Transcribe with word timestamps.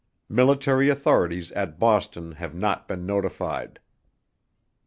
MILITARY 0.29 0.89
AUTHORITIES 0.89 1.51
AT 1.51 1.77
BOSTON 1.77 2.31
HAVE 2.31 2.55
NOT 2.55 2.87
BEEN 2.87 3.05
NOTIFIED. 3.05 3.77